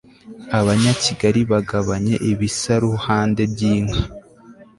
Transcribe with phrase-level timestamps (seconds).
[0.59, 4.01] abanyakigali bagabanye ibisaruhande by'inka